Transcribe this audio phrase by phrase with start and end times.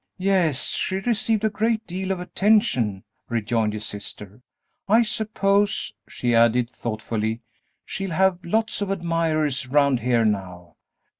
[0.17, 4.41] "Yes, she received a great deal of attention," rejoined his sister.
[4.87, 7.43] "I suppose," she added thoughtfully,
[7.85, 10.75] "she'll have lots of admirers 'round here now."